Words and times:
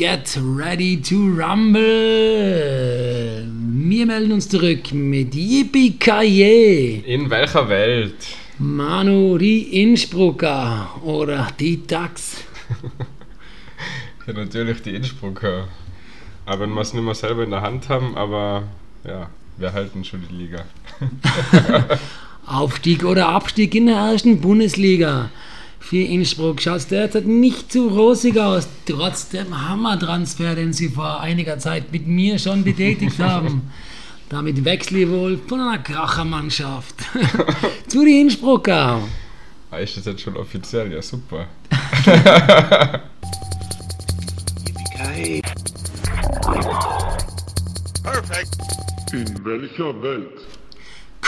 Get 0.00 0.34
ready 0.40 0.96
to 1.02 1.14
rumble. 1.14 1.82
Wir 3.44 4.06
melden 4.06 4.32
uns 4.32 4.48
zurück 4.48 4.92
mit 4.94 5.34
Yippie 5.34 5.98
Kaye. 5.98 7.02
In 7.04 7.28
welcher 7.28 7.68
Welt? 7.68 8.14
Manu, 8.58 9.36
die 9.36 9.82
Innsbrucker 9.82 10.88
oder 11.04 11.48
die 11.60 11.86
DAX. 11.86 12.44
ja, 14.26 14.32
natürlich 14.32 14.80
die 14.80 14.94
Innsbrucker. 14.94 15.68
Aber 16.46 16.60
wenn 16.60 16.70
wir 16.70 16.80
es 16.80 16.94
nicht 16.94 17.04
mehr 17.04 17.14
selber 17.14 17.44
in 17.44 17.50
der 17.50 17.60
Hand 17.60 17.90
haben, 17.90 18.16
aber 18.16 18.62
ja, 19.04 19.28
wir 19.58 19.74
halten 19.74 20.02
schon 20.06 20.24
die 20.26 20.34
Liga. 20.34 20.64
Aufstieg 22.46 23.04
oder 23.04 23.28
Abstieg 23.28 23.74
in 23.74 23.84
der 23.84 23.96
ersten 23.96 24.40
Bundesliga. 24.40 25.28
Für 25.80 25.96
Innsbruck 25.96 26.60
schaut 26.60 26.76
es 26.76 26.86
derzeit 26.86 27.26
nicht 27.26 27.72
zu 27.72 27.88
rosig 27.88 28.38
aus, 28.38 28.68
trotz 28.86 29.30
dem 29.30 29.68
Hammertransfer, 29.68 30.54
den 30.54 30.72
sie 30.72 30.88
vor 30.90 31.20
einiger 31.20 31.58
Zeit 31.58 31.90
mit 31.90 32.06
mir 32.06 32.38
schon 32.38 32.62
betätigt 32.62 33.18
haben. 33.18 33.72
Damit 34.28 34.64
wechsle 34.64 35.00
ich 35.00 35.08
wohl 35.08 35.40
von 35.48 35.60
einer 35.60 35.78
Krachermannschaft 35.78 36.94
zu 37.88 38.04
den 38.04 38.28
Innsbrucker. 38.28 39.00
Ah, 39.72 39.78
ist 39.78 39.96
das 39.96 40.04
jetzt 40.04 40.20
schon 40.20 40.36
offiziell? 40.36 40.92
Ja, 40.92 41.02
super. 41.02 41.46
Perfekt. 48.04 48.56
In 49.12 49.44
welcher 49.44 50.02
Welt? 50.02 50.39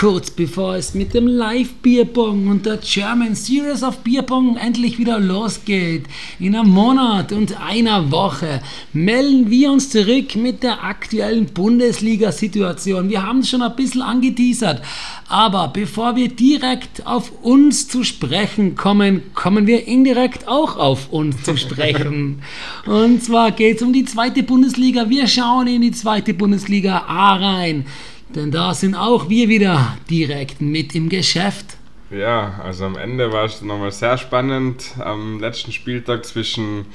Kurz 0.02 0.32
bevor 0.32 0.74
es 0.74 0.94
mit 0.94 1.14
dem 1.14 1.28
Live-Bierbong 1.28 2.48
und 2.48 2.66
der 2.66 2.78
German 2.78 3.36
Series 3.36 3.84
of 3.84 3.98
Bierbong 3.98 4.56
endlich 4.56 4.98
wieder 4.98 5.20
losgeht. 5.20 6.06
In 6.40 6.56
einem 6.56 6.70
Monat 6.70 7.30
und 7.30 7.60
einer 7.60 8.10
Woche 8.10 8.62
melden 8.92 9.48
wir 9.48 9.70
uns 9.70 9.90
zurück 9.90 10.34
mit 10.34 10.64
der 10.64 10.82
aktuellen 10.82 11.46
Bundesliga-Situation. 11.46 13.10
Wir 13.10 13.24
haben 13.24 13.38
es 13.38 13.50
schon 13.50 13.62
ein 13.62 13.76
bisschen 13.76 14.02
angeteasert, 14.02 14.82
aber 15.28 15.68
bevor 15.68 16.16
wir 16.16 16.30
direkt 16.30 17.06
auf 17.06 17.30
uns 17.40 17.86
zu 17.86 18.02
sprechen 18.02 18.74
kommen, 18.74 19.22
kommen 19.34 19.68
wir 19.68 19.86
indirekt 19.86 20.48
auch 20.48 20.78
auf 20.78 21.12
uns 21.12 21.44
zu 21.44 21.56
sprechen. 21.56 22.42
und 22.86 23.22
zwar 23.22 23.52
geht 23.52 23.76
es 23.76 23.82
um 23.84 23.92
die 23.92 24.04
zweite 24.04 24.42
Bundesliga. 24.42 25.08
Wir 25.08 25.28
schauen 25.28 25.68
in 25.68 25.82
die 25.82 25.92
zweite 25.92 26.34
Bundesliga 26.34 27.04
A 27.06 27.36
rein. 27.36 27.86
Denn 28.34 28.50
da 28.50 28.72
sind 28.72 28.94
auch 28.94 29.28
wir 29.28 29.48
wieder 29.48 29.96
direkt 30.08 30.62
mit 30.62 30.94
im 30.94 31.08
Geschäft. 31.08 31.76
Ja, 32.10 32.60
also 32.62 32.86
am 32.86 32.96
Ende 32.96 33.32
war 33.32 33.44
es 33.44 33.62
nochmal 33.62 33.92
sehr 33.92 34.16
spannend 34.18 34.94
am 34.98 35.40
letzten 35.40 35.72
Spieltag 35.72 36.24
zwischen 36.24 36.86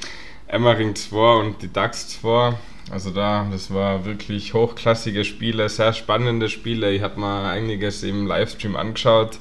Emmering 0.48 0.94
2 0.94 1.40
und 1.40 1.62
die 1.62 1.72
DAX 1.72 2.08
2. 2.20 2.54
Also 2.90 3.10
da, 3.10 3.46
das 3.50 3.72
war 3.72 4.04
wirklich 4.04 4.54
hochklassige 4.54 5.24
Spiele, 5.24 5.68
sehr 5.68 5.92
spannende 5.92 6.48
Spiele. 6.48 6.90
Ich 6.92 7.02
habe 7.02 7.20
mal 7.20 7.50
einiges 7.50 8.02
im 8.02 8.26
Livestream 8.26 8.76
angeschaut. 8.76 9.38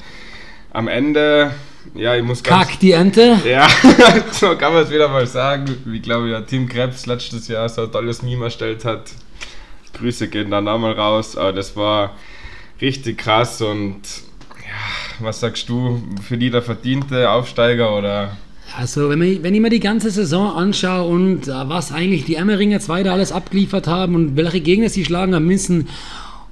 Am 0.71 0.87
Ende, 0.87 1.51
ja, 1.95 2.15
ich 2.15 2.23
muss 2.23 2.43
Kack 2.43 2.79
die 2.79 2.91
Ente? 2.91 3.39
Ja, 3.45 3.67
so 4.31 4.55
kann 4.55 4.73
man 4.73 4.83
es 4.83 4.91
wieder 4.91 5.07
mal 5.07 5.25
sagen. 5.25 5.77
Wie 5.85 5.99
glaube 5.99 6.27
ich, 6.27 6.33
ja, 6.33 6.41
Team 6.41 6.67
Krebs 6.67 7.05
letztes 7.05 7.47
Jahr 7.47 7.69
so 7.69 7.83
ein 7.83 7.91
tolles 7.91 8.21
Meme 8.21 8.45
erstellt 8.45 8.83
hat. 8.83 9.11
Grüße 9.93 10.27
gehen 10.27 10.51
dann 10.51 10.67
auch 10.67 10.79
mal 10.79 10.93
raus. 10.93 11.37
Aber 11.37 11.53
das 11.53 11.75
war 11.75 12.15
richtig 12.81 13.17
krass 13.17 13.61
und 13.61 14.01
ja, 14.63 15.25
was 15.25 15.39
sagst 15.39 15.69
du, 15.69 16.01
für 16.21 16.37
die 16.37 16.49
der 16.49 16.61
verdiente 16.61 17.29
Aufsteiger 17.29 17.97
oder? 17.97 18.37
Also, 18.77 19.09
wenn, 19.09 19.19
man, 19.19 19.43
wenn 19.43 19.55
ich 19.55 19.61
mir 19.61 19.69
die 19.69 19.79
ganze 19.79 20.11
Saison 20.11 20.55
anschaue 20.55 21.07
und 21.07 21.47
uh, 21.47 21.69
was 21.69 21.91
eigentlich 21.91 22.25
die 22.25 22.35
Emmeringer 22.35 22.79
Zweite 22.79 23.11
alles 23.11 23.31
abgeliefert 23.31 23.87
haben 23.87 24.13
und 24.13 24.35
welche 24.35 24.59
Gegner 24.59 24.89
sie 24.89 25.05
schlagen 25.05 25.33
haben 25.33 25.45
müssen 25.45 25.87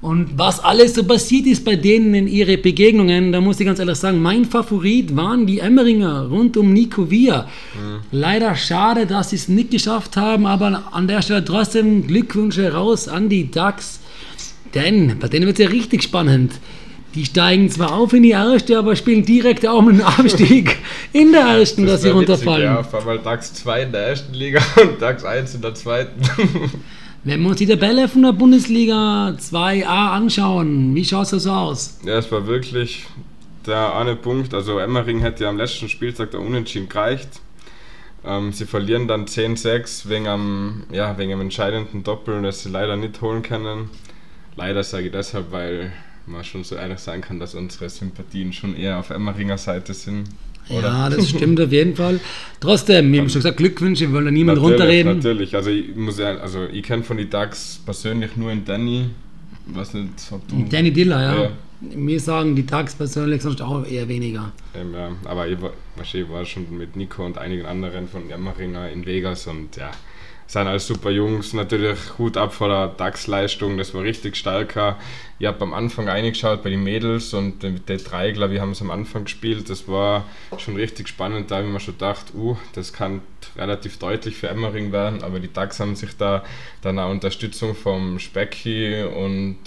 und 0.01 0.37
was 0.37 0.59
alles 0.59 0.93
so 0.93 1.03
passiert 1.03 1.47
ist 1.47 1.65
bei 1.65 1.75
denen 1.75 2.13
in 2.13 2.27
ihre 2.27 2.57
Begegnungen, 2.57 3.31
da 3.31 3.41
muss 3.41 3.59
ich 3.59 3.65
ganz 3.65 3.79
ehrlich 3.79 3.97
sagen, 3.97 4.21
mein 4.21 4.45
Favorit 4.45 5.15
waren 5.15 5.47
die 5.47 5.59
Emmeringer 5.59 6.27
rund 6.27 6.57
um 6.57 6.73
Nico 6.73 7.09
Via. 7.09 7.47
Mhm. 7.73 8.01
Leider 8.11 8.55
schade, 8.55 9.07
dass 9.07 9.31
sie 9.31 9.37
es 9.37 9.47
nicht 9.47 9.71
geschafft 9.71 10.15
haben, 10.15 10.45
aber 10.45 10.83
an 10.91 11.07
der 11.07 11.21
Stelle 11.21 11.43
trotzdem 11.43 12.05
Glückwünsche 12.05 12.73
raus 12.73 13.07
an 13.07 13.29
die 13.29 13.49
Ducks. 13.49 13.99
Denn 14.75 15.17
bei 15.19 15.27
denen 15.27 15.47
wird 15.47 15.57
es 15.57 15.65
ja 15.65 15.71
richtig 15.71 16.03
spannend. 16.03 16.51
Die 17.15 17.25
steigen 17.25 17.69
zwar 17.69 17.93
auf 17.93 18.11
in 18.11 18.23
die 18.23 18.31
erste, 18.31 18.77
aber 18.77 18.93
spielen 18.97 19.25
direkt 19.25 19.65
auch 19.65 19.81
mit 19.81 19.99
dem 19.99 20.05
Abstieg 20.05 20.77
in 21.13 21.31
der 21.31 21.41
ersten, 21.41 21.85
das 21.85 21.93
dass 21.93 22.01
sie 22.01 22.09
runterfallen. 22.09 22.63
Witzig, 22.63 22.75
ja, 22.75 22.79
auf 22.81 22.93
einmal 22.93 23.19
DAX 23.19 23.53
2 23.53 23.83
in 23.83 23.91
der 23.93 24.07
ersten 24.07 24.33
Liga 24.33 24.61
und 24.81 25.01
DAX 25.01 25.23
1 25.23 25.55
in 25.55 25.61
der 25.61 25.73
zweiten. 25.73 26.21
Wenn 27.25 27.41
wir 27.41 27.49
uns 27.49 27.57
die 27.57 27.65
Tabelle 27.65 28.07
von 28.07 28.21
der 28.21 28.33
Bundesliga 28.33 29.29
2a 29.29 30.11
anschauen, 30.11 30.93
wie 30.93 31.03
schaut 31.03 31.33
das 31.33 31.47
aus? 31.47 31.97
Ja, 32.05 32.19
es 32.19 32.31
war 32.31 32.45
wirklich 32.45 33.07
der 33.65 33.95
eine 33.95 34.15
Punkt. 34.15 34.53
Also 34.53 34.77
Emmering 34.77 35.21
hätte 35.21 35.45
ja 35.45 35.49
am 35.49 35.57
letzten 35.57 35.89
Spieltag 35.89 36.29
der 36.29 36.39
Unentschieden 36.39 36.87
gereicht. 36.87 37.41
Ähm, 38.23 38.53
sie 38.53 38.67
verlieren 38.67 39.07
dann 39.07 39.25
10-6 39.25 40.07
wegen 40.07 40.27
am, 40.27 40.83
ja, 40.91 41.17
wegen 41.17 41.33
am 41.33 41.41
entscheidenden 41.41 42.03
Doppel, 42.03 42.43
das 42.43 42.61
sie 42.61 42.69
leider 42.69 42.95
nicht 42.95 43.19
holen 43.21 43.41
können. 43.41 43.89
Leider 44.55 44.83
sage 44.83 45.07
ich 45.07 45.11
deshalb, 45.11 45.51
weil 45.51 45.93
man 46.27 46.43
schon 46.43 46.63
so 46.63 46.75
ehrlich 46.75 46.99
sein 46.99 47.21
kann, 47.21 47.39
dass 47.39 47.55
unsere 47.55 47.89
Sympathien 47.89 48.53
schon 48.53 48.75
eher 48.75 48.99
auf 48.99 49.09
Emmeringer 49.09 49.57
Seite 49.57 49.95
sind. 49.95 50.29
Oder? 50.69 50.87
Ja, 50.87 51.09
das 51.09 51.29
stimmt 51.29 51.61
auf 51.61 51.71
jeden 51.71 51.95
Fall. 51.95 52.19
Trotzdem, 52.59 53.11
wir 53.11 53.21
haben 53.21 53.29
schon 53.29 53.39
gesagt, 53.39 53.57
Glückwünsche, 53.57 54.07
wir 54.07 54.13
wollen 54.13 54.25
da 54.25 54.31
niemand 54.31 54.59
runterreden. 54.59 55.17
Natürlich, 55.17 55.55
also 55.55 55.69
ich 55.69 55.95
muss 55.95 56.17
ja, 56.17 56.37
also 56.37 56.65
ich 56.71 56.83
kenne 56.83 57.03
von 57.03 57.17
den 57.17 57.29
DAX 57.29 57.81
persönlich 57.85 58.35
nur 58.35 58.51
in 58.51 58.65
Danny. 58.65 59.09
Was 59.67 59.93
nicht, 59.93 60.09
ob 60.31 60.47
du. 60.47 60.65
Danny 60.69 60.91
Diller, 60.91 61.21
ja. 61.21 61.43
ja. 61.43 61.49
Wir 61.81 62.19
sagen 62.19 62.55
die 62.55 62.65
DAX 62.65 62.95
persönlich 62.95 63.41
sonst 63.41 63.61
auch 63.61 63.85
eher 63.85 64.07
weniger. 64.07 64.51
Ähm, 64.73 64.93
ja, 64.93 65.11
aber 65.25 65.47
ich 65.47 65.61
war, 65.61 65.71
ich 66.01 66.29
war 66.29 66.45
schon 66.45 66.65
mit 66.77 66.95
Nico 66.95 67.25
und 67.25 67.37
einigen 67.37 67.65
anderen 67.65 68.07
von 68.07 68.29
Jammeringer 68.29 68.89
in 68.89 69.05
Vegas 69.05 69.47
und 69.47 69.75
ja, 69.75 69.91
sind 70.47 70.67
alles 70.67 70.87
super 70.87 71.09
Jungs. 71.09 71.53
Natürlich 71.53 72.17
Hut 72.17 72.37
ab 72.37 72.53
vor 72.53 72.67
der 72.67 72.87
DAX-Leistung, 72.87 73.77
das 73.77 73.93
war 73.93 74.03
richtig 74.03 74.35
stark. 74.35 74.97
Ich 75.39 75.47
habe 75.47 75.61
am 75.61 75.73
Anfang 75.73 76.07
reingeschaut 76.07 76.63
bei 76.63 76.69
den 76.69 76.83
Mädels 76.83 77.33
und 77.33 77.63
mit 77.63 77.89
der 77.89 77.97
drei, 77.97 78.31
glaube 78.31 78.53
ich, 78.53 78.59
haben 78.59 78.71
es 78.71 78.81
am 78.81 78.91
Anfang 78.91 79.25
gespielt. 79.25 79.69
Das 79.69 79.87
war 79.87 80.25
schon 80.57 80.75
richtig 80.75 81.07
spannend. 81.07 81.51
Da 81.51 81.57
habe 81.57 81.67
ich 81.67 81.73
mir 81.73 81.79
schon 81.79 81.95
gedacht, 81.95 82.27
uh, 82.35 82.55
das 82.73 82.93
kann 82.93 83.21
relativ 83.57 83.97
deutlich 83.97 84.37
für 84.37 84.47
Emmering 84.47 84.91
werden. 84.91 85.23
Aber 85.23 85.39
die 85.39 85.51
DAX 85.51 85.79
haben 85.79 85.95
sich 85.95 86.15
da 86.15 86.43
dann 86.81 86.99
auch 86.99 87.09
Unterstützung 87.09 87.75
vom 87.75 88.19
Specky 88.19 89.03
und 89.03 89.57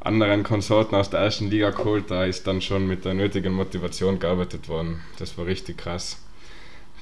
anderen 0.00 0.42
Konsorten 0.42 0.96
aus 0.96 1.10
der 1.10 1.20
ersten 1.20 1.50
Liga 1.50 1.70
geholt. 1.70 2.10
Da 2.10 2.24
ist 2.24 2.46
dann 2.46 2.60
schon 2.60 2.86
mit 2.86 3.04
der 3.04 3.14
nötigen 3.14 3.52
Motivation 3.52 4.18
gearbeitet 4.18 4.68
worden. 4.68 5.02
Das 5.18 5.38
war 5.38 5.46
richtig 5.46 5.78
krass. 5.78 6.18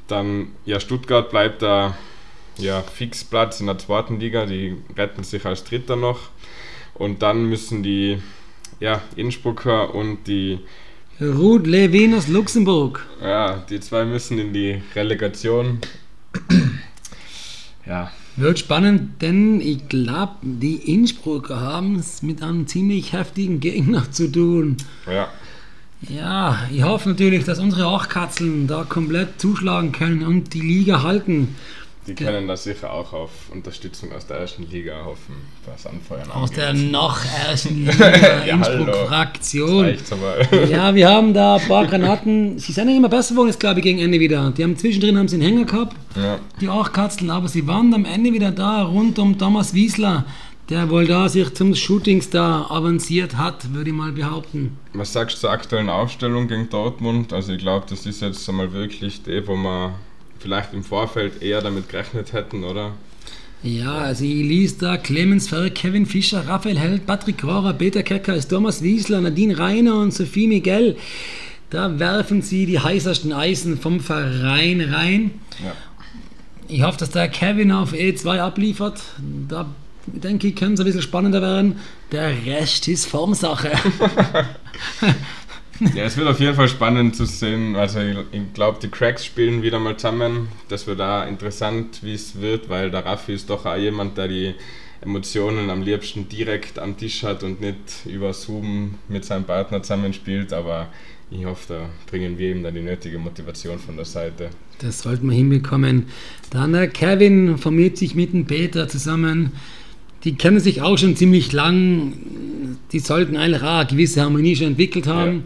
Dann, 0.08 0.52
ja, 0.64 0.80
Stuttgart 0.80 1.30
bleibt 1.30 1.62
da 1.62 1.96
ja, 2.58 2.82
Fixplatz 2.82 3.60
in 3.60 3.66
der 3.66 3.78
zweiten 3.78 4.20
Liga, 4.20 4.46
die 4.46 4.76
retten 4.96 5.24
sich 5.24 5.44
als 5.46 5.64
Dritter 5.64 5.96
noch. 5.96 6.20
Und 6.94 7.22
dann 7.22 7.46
müssen 7.46 7.82
die 7.82 8.19
ja, 8.80 9.02
Innsbrucker 9.16 9.94
und 9.94 10.26
die 10.26 10.58
Ruth 11.20 11.66
Levin 11.66 12.14
aus 12.14 12.28
Luxemburg. 12.28 13.05
Ja, 13.20 13.64
die 13.69 13.81
zwei 13.81 14.05
müssen 14.05 14.38
in 14.38 14.52
die 14.52 14.82
Relegation. 14.94 15.78
ja. 17.87 18.12
Wird 18.37 18.61
spannend, 18.61 19.20
denn 19.20 19.61
ich 19.61 19.88
glaube, 19.88 20.37
die 20.43 20.76
Innsbrucker 20.76 21.61
haben 21.61 21.96
es 21.96 22.22
mit 22.22 22.40
einem 22.40 22.69
ziemlich 22.69 23.12
heftigen 23.12 23.58
Gegner 23.58 24.12
zu 24.12 24.31
tun. 24.31 24.76
Ja. 25.06 25.28
Ja, 26.02 26.61
ich 26.72 26.84
hoffe 26.84 27.08
natürlich, 27.08 27.43
dass 27.43 27.58
unsere 27.58 27.87
Achtkatzeln 27.87 28.69
da 28.69 28.84
komplett 28.84 29.40
zuschlagen 29.40 29.90
können 29.90 30.25
und 30.25 30.54
die 30.54 30.61
Liga 30.61 31.02
halten. 31.02 31.56
Die 32.08 32.14
können 32.14 32.49
da 32.49 32.56
sicher 32.56 32.90
auch 32.90 33.12
auf 33.12 33.31
Unterstützung 33.52 34.12
aus 34.12 34.26
der 34.26 34.38
ersten 34.38 34.62
Liga 34.70 35.05
hoffen, 35.05 35.34
was 35.66 35.87
Anfeuern 35.87 36.31
Aus 36.31 36.50
der 36.50 36.72
noch 36.72 37.22
ersten 37.46 37.84
Liga 37.87 38.46
ja, 38.46 38.55
Innsbruck-Fraktion. 38.55 39.94
ja, 40.70 40.94
wir 40.94 41.06
haben 41.06 41.34
da 41.34 41.56
ein 41.56 41.69
paar 41.69 41.87
Granaten. 41.87 42.58
Sie 42.58 42.72
sind 42.72 42.88
ja 42.88 42.96
immer 42.96 43.10
besser 43.10 43.34
geworden, 43.34 43.49
jetzt 43.49 43.60
glaube 43.60 43.81
ich, 43.81 43.84
gegen 43.84 43.99
Ende 43.99 44.19
wieder. 44.19 44.50
Die 44.56 44.64
haben 44.64 44.78
zwischendrin 44.78 45.19
haben 45.19 45.28
sie 45.28 45.37
einen 45.37 45.44
Hänger 45.44 45.66
gehabt, 45.66 45.96
ja. 46.16 46.38
die 46.62 46.69
Achtkatzeln, 46.70 47.28
aber 47.28 47.49
sie 47.49 47.66
waren 47.66 47.93
am 47.93 48.06
Ende 48.06 48.32
wieder 48.32 48.52
da, 48.52 48.84
rund 48.84 49.19
um 49.19 49.37
Thomas 49.37 49.75
Wiesler 49.75 50.25
der 50.69 50.90
wohl 50.90 51.06
da 51.06 51.31
sich 51.31 51.54
zum 51.54 51.75
Shootingstar 51.75 52.70
avanciert 52.70 53.38
hat, 53.38 53.72
würde 53.72 53.88
ich 53.88 53.96
mal 53.96 54.12
behaupten. 54.12 54.76
Was 54.93 55.14
sagst 55.14 55.37
du 55.37 55.40
zur 55.40 55.50
aktuellen 55.50 55.88
Aufstellung 55.88 56.46
gegen 56.46 56.69
Dortmund? 56.69 57.32
Also 57.32 57.52
ich 57.52 57.58
glaube, 57.58 57.87
das 57.88 58.04
ist 58.04 58.20
jetzt 58.20 58.46
einmal 58.50 58.72
wirklich 58.75 59.22
die, 59.22 59.46
wo 59.46 59.56
man 59.56 59.94
vielleicht 60.38 60.73
im 60.75 60.85
Vorfeld 60.85 61.43
eher 61.43 61.61
damit 61.61 61.88
gerechnet 61.88 62.32
hätten, 62.32 62.64
oder? 62.64 62.93
Ja, 63.62 63.99
also 63.99 64.25
ich 64.25 64.31
liest 64.31 64.82
da 64.82 64.96
Clemens 64.96 65.49
Ferrer, 65.49 65.70
Kevin 65.70 66.06
Fischer, 66.06 66.46
Raphael 66.46 66.79
Held, 66.79 67.06
Patrick 67.06 67.43
Rohrer, 67.43 67.73
Peter 67.73 68.05
Kecker, 68.05 68.40
Thomas 68.40 68.82
Wiesler, 68.82 69.20
Nadine 69.20 69.58
Reiner 69.58 70.00
und 70.00 70.14
Sophie 70.14 70.46
Miguel. 70.46 70.96
Da 71.70 71.99
werfen 71.99 72.40
sie 72.40 72.67
die 72.67 72.79
heißesten 72.79 73.32
Eisen 73.32 73.79
vom 73.79 74.00
Verein 74.00 74.81
rein. 74.81 75.32
Ja. 75.62 75.73
Ich 76.69 76.82
hoffe, 76.82 76.99
dass 76.99 77.11
der 77.11 77.29
Kevin 77.29 77.73
auf 77.73 77.93
E2 77.93 78.38
abliefert. 78.38 79.02
Da 79.49 79.67
denke 80.06 80.49
ich, 80.49 80.55
könnte 80.55 80.75
es 80.75 80.81
ein 80.81 80.87
bisschen 80.87 81.02
spannender 81.02 81.43
werden. 81.43 81.81
Der 82.12 82.31
Rest 82.46 82.87
ist 82.88 83.06
Formsache. 83.06 83.73
Ja, 85.94 86.04
es 86.04 86.16
wird 86.16 86.28
auf 86.28 86.40
jeden 86.40 86.54
Fall 86.54 86.69
spannend 86.69 87.14
zu 87.14 87.25
sehen. 87.25 87.76
Also 87.76 88.00
ich, 88.00 88.52
glaube, 88.52 88.78
die 88.82 88.88
Cracks 88.88 89.25
spielen 89.25 89.62
wieder 89.62 89.78
mal 89.78 89.96
zusammen. 89.96 90.48
Das 90.69 90.86
wird 90.86 91.00
da 91.00 91.25
interessant, 91.25 92.00
wie 92.02 92.14
es 92.14 92.40
wird, 92.40 92.69
weil 92.69 92.90
der 92.90 93.04
Raffi 93.04 93.34
ist 93.34 93.48
doch 93.48 93.64
auch 93.64 93.76
jemand, 93.76 94.19
der 94.19 94.28
die 94.28 94.54
Emotionen 95.00 95.70
am 95.70 95.82
liebsten 95.82 96.28
direkt 96.28 96.78
am 96.78 96.96
Tisch 96.96 97.22
hat 97.22 97.44
und 97.44 97.60
nicht 97.60 98.06
über 98.06 98.32
Zoom 98.32 98.96
mit 99.08 99.25
seinem 99.25 99.44
Partner 99.44 99.82
zusammenspielt. 99.82 100.52
Aber 100.52 100.88
ich 101.30 101.44
hoffe, 101.44 101.64
da 101.69 101.88
bringen 102.10 102.38
wir 102.38 102.50
ihm 102.50 102.62
dann 102.62 102.75
die 102.75 102.80
nötige 102.80 103.19
Motivation 103.19 103.78
von 103.78 103.96
der 103.96 104.04
Seite. 104.04 104.50
Das 104.80 105.00
sollten 105.00 105.28
wir 105.28 105.36
hinbekommen. 105.36 106.06
Dann 106.50 106.72
der 106.72 106.88
Kevin 106.88 107.58
formiert 107.58 107.98
sich 107.98 108.14
mit 108.14 108.32
dem 108.32 108.46
Peter 108.46 108.88
zusammen. 108.88 109.52
Die 110.25 110.34
kennen 110.34 110.58
sich 110.58 110.82
auch 110.82 110.98
schon 110.98 111.14
ziemlich 111.14 111.52
lang. 111.52 112.14
Die 112.90 112.98
sollten 112.98 113.36
eigentlich 113.36 113.62
auch 113.62 113.78
eine 113.78 113.86
gewisse 113.86 114.22
Harmonie 114.22 114.56
schon 114.56 114.69
entwickelt 114.69 115.06
haben. 115.06 115.44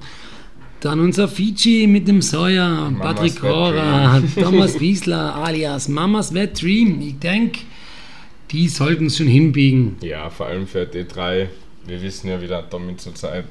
Dann 0.83 0.99
unser 0.99 1.29
Fiji 1.29 1.87
mit 1.87 2.09
dem 2.09 2.21
Sawyer, 2.21 2.91
Mamas 2.91 3.15
Patrick 3.15 3.45
Rohrer, 3.45 4.21
Thomas 4.35 4.81
Wiesler 4.81 5.37
alias 5.37 5.87
Mamas 5.87 6.35
Wet 6.35 6.61
Dream. 6.61 7.01
Ich 7.01 7.21
denke, 7.21 7.61
die 8.51 8.67
sollten 8.67 9.07
es 9.07 9.17
schon 9.17 9.29
hinbiegen. 9.29 9.95
Ja, 10.03 10.29
vor 10.29 10.47
allem 10.47 10.67
für 10.67 10.83
D3. 10.83 11.47
Wir 11.87 12.03
wissen 12.03 12.29
ja, 12.29 12.43
wie 12.43 12.49
der 12.49 12.69
Tommy 12.69 12.97
zurzeit 12.97 13.47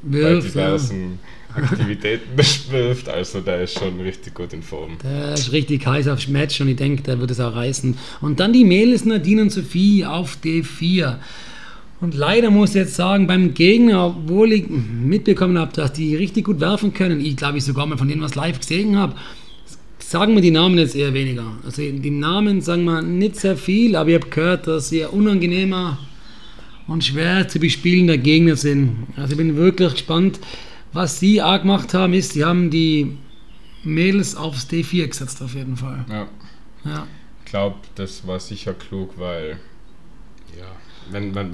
bei 0.00 0.18
Wirft, 0.18 0.54
ja. 0.54 0.62
diversen 0.62 1.18
Aktivitäten 1.52 2.38
wirft. 2.70 3.08
Also 3.08 3.40
der 3.40 3.62
ist 3.62 3.76
schon 3.76 4.00
richtig 4.00 4.34
gut 4.34 4.52
in 4.52 4.62
Form. 4.62 4.96
Der 5.02 5.34
ist 5.34 5.50
richtig 5.50 5.84
heiß 5.84 6.06
aufs 6.06 6.28
Match 6.28 6.60
und 6.60 6.68
ich 6.68 6.76
denke, 6.76 7.02
der 7.02 7.18
wird 7.18 7.32
es 7.32 7.40
auch 7.40 7.56
reißen. 7.56 7.98
Und 8.20 8.38
dann 8.38 8.52
die 8.52 8.64
Mädels 8.64 9.04
Nadine 9.04 9.42
und 9.42 9.50
Sophie 9.50 10.04
auf 10.04 10.38
D4. 10.44 11.16
Und 12.00 12.14
leider 12.14 12.50
muss 12.50 12.70
ich 12.70 12.76
jetzt 12.76 12.94
sagen, 12.94 13.26
beim 13.26 13.52
Gegner, 13.52 14.06
obwohl 14.06 14.52
ich 14.52 14.68
mitbekommen 14.68 15.58
habe, 15.58 15.72
dass 15.72 15.92
die 15.92 16.16
richtig 16.16 16.46
gut 16.46 16.60
werfen 16.60 16.94
können, 16.94 17.20
ich 17.20 17.36
glaube, 17.36 17.58
ich 17.58 17.64
sogar 17.64 17.86
mal 17.86 17.98
von 17.98 18.08
denen 18.08 18.22
was 18.22 18.34
live 18.34 18.58
gesehen 18.58 18.96
habe, 18.96 19.14
sagen 19.98 20.34
wir 20.34 20.40
die 20.40 20.50
Namen 20.50 20.78
jetzt 20.78 20.96
eher 20.96 21.12
weniger. 21.12 21.58
Also 21.64 21.82
die 21.82 22.10
Namen 22.10 22.62
sagen 22.62 22.84
wir 22.84 23.02
nicht 23.02 23.36
sehr 23.36 23.56
viel, 23.56 23.96
aber 23.96 24.10
ich 24.10 24.16
habe 24.16 24.30
gehört, 24.30 24.66
dass 24.66 24.88
sie 24.88 25.04
ein 25.04 25.10
unangenehmer 25.10 25.98
und 26.86 27.04
schwer 27.04 27.46
zu 27.46 27.58
bespielender 27.58 28.18
Gegner 28.18 28.56
sind. 28.56 29.06
Also 29.16 29.32
ich 29.32 29.38
bin 29.38 29.56
wirklich 29.56 29.92
gespannt. 29.92 30.40
Was 30.92 31.20
sie 31.20 31.40
auch 31.40 31.60
gemacht 31.60 31.94
haben, 31.94 32.14
ist, 32.14 32.32
sie 32.32 32.44
haben 32.44 32.70
die 32.70 33.16
Mädels 33.84 34.34
aufs 34.34 34.68
D4 34.68 35.06
gesetzt 35.06 35.40
auf 35.42 35.54
jeden 35.54 35.76
Fall. 35.76 36.04
Ja. 36.08 36.28
Ja. 36.84 37.06
Ich 37.44 37.50
glaube, 37.50 37.76
das 37.94 38.26
war 38.26 38.40
sicher 38.40 38.74
klug, 38.74 39.14
weil 39.16 39.58
ja, 40.58 40.66
wenn 41.10 41.32
man 41.32 41.50